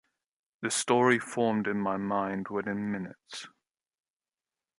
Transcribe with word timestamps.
The 0.63 0.71
story 0.71 1.19
formed 1.19 1.67
in 1.67 1.79
my 1.79 1.95
mind 1.97 2.47
within 2.49 2.91
minutes. 2.91 3.45